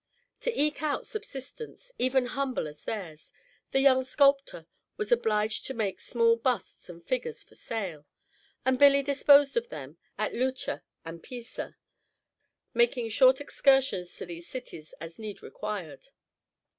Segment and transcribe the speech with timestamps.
[0.39, 3.31] To eke out subsistence, even humble as theirs,
[3.69, 4.65] the young sculptor
[4.97, 8.07] was obliged to make small busts and figures for sale,
[8.65, 11.77] and Billy disposed of them at Lucca and Pisa,
[12.73, 16.07] making short excursions to these cities as need required.